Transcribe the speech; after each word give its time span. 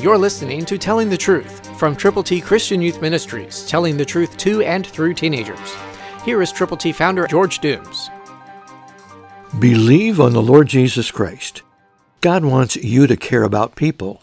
You're 0.00 0.16
listening 0.16 0.64
to 0.66 0.78
Telling 0.78 1.10
the 1.10 1.16
Truth 1.16 1.76
from 1.76 1.96
Triple 1.96 2.22
T 2.22 2.40
Christian 2.40 2.80
Youth 2.80 3.02
Ministries, 3.02 3.66
telling 3.66 3.96
the 3.96 4.04
truth 4.04 4.36
to 4.36 4.62
and 4.62 4.86
through 4.86 5.14
teenagers. 5.14 5.74
Here 6.24 6.40
is 6.40 6.52
Triple 6.52 6.76
T 6.76 6.92
founder 6.92 7.26
George 7.26 7.58
Dooms. 7.58 8.08
Believe 9.58 10.20
on 10.20 10.34
the 10.34 10.40
Lord 10.40 10.68
Jesus 10.68 11.10
Christ. 11.10 11.62
God 12.20 12.44
wants 12.44 12.76
you 12.76 13.08
to 13.08 13.16
care 13.16 13.42
about 13.42 13.74
people. 13.74 14.22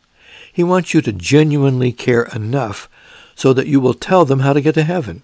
He 0.53 0.63
wants 0.63 0.93
you 0.93 1.01
to 1.01 1.11
genuinely 1.11 1.91
care 1.91 2.29
enough 2.33 2.87
so 3.35 3.51
that 3.51 3.67
you 3.67 3.81
will 3.81 3.93
tell 3.93 4.23
them 4.23 4.39
how 4.39 4.53
to 4.53 4.61
get 4.61 4.75
to 4.75 4.83
heaven. 4.83 5.23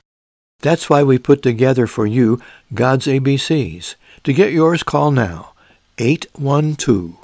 That's 0.60 0.90
why 0.90 1.02
we 1.02 1.18
put 1.18 1.42
together 1.42 1.88
for 1.88 2.06
you 2.06 2.42
God's 2.74 3.08
ABCs. 3.08 3.96
To 4.26 4.34
get 4.34 4.52
yours, 4.52 4.84
call 4.84 5.12
now 5.12 5.54
812 5.98 7.16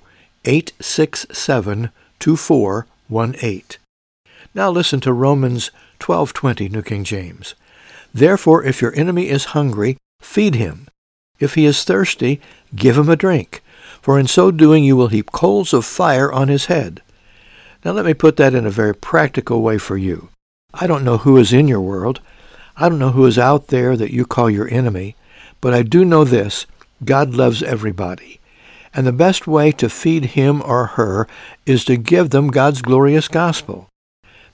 867 0.46 1.91
2418. 3.09 3.79
Now 4.53 4.70
listen 4.70 4.99
to 5.02 5.13
Romans 5.13 5.71
12:20 5.99 6.70
New 6.70 6.81
King 6.81 7.03
James. 7.03 7.55
Therefore 8.13 8.63
if 8.63 8.81
your 8.81 8.95
enemy 8.95 9.29
is 9.29 9.55
hungry, 9.55 9.98
feed 10.21 10.55
him. 10.55 10.88
If 11.39 11.55
he 11.55 11.65
is 11.65 11.84
thirsty, 11.84 12.41
give 12.75 12.98
him 12.98 13.09
a 13.09 13.15
drink, 13.15 13.62
for 14.01 14.17
in 14.17 14.27
so 14.27 14.51
doing 14.51 14.84
you 14.84 14.95
will 14.95 15.09
heap 15.09 15.31
coals 15.31 15.73
of 15.73 15.85
fire 15.85 16.31
on 16.31 16.48
his 16.48 16.65
head. 16.65 17.01
Now 17.85 17.91
let 17.91 18.05
me 18.05 18.13
put 18.13 18.38
that 18.38 18.55
in 18.55 18.65
a 18.65 18.71
very 18.71 18.95
practical 18.95 19.62
way 19.62 19.77
for 19.77 19.98
you. 19.98 20.29
I 20.73 20.87
don't 20.87 21.03
know 21.03 21.17
who 21.17 21.37
is 21.37 21.53
in 21.53 21.67
your 21.67 21.81
world. 21.81 22.20
I 22.76 22.89
don't 22.89 22.99
know 22.99 23.12
who 23.12 23.26
is 23.26 23.39
out 23.39 23.67
there 23.67 23.95
that 23.95 24.13
you 24.13 24.26
call 24.26 24.49
your 24.49 24.67
enemy, 24.70 25.15
but 25.62 25.73
I 25.73 25.84
do 25.84 26.03
know 26.03 26.23
this. 26.23 26.65
God 27.03 27.34
loves 27.34 27.63
everybody. 27.63 28.39
And 28.97 29.05
the 29.05 29.13
best 29.13 29.45
way 29.45 29.71
to 29.73 29.89
feed 29.89 30.25
him 30.25 30.63
or 30.63 30.87
her 30.97 31.27
is 31.67 31.85
to 31.85 31.97
give 31.97 32.31
them 32.31 32.47
God's 32.47 32.81
glorious 32.81 33.27
gospel. 33.27 33.89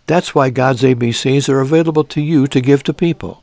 That's 0.06 0.36
why 0.36 0.50
God's 0.50 0.82
ABCs 0.82 1.48
are 1.48 1.62
available 1.62 2.04
to 2.04 2.20
you 2.20 2.48
to 2.48 2.60
give 2.60 2.84
to 2.84 2.94
people. 2.94 3.42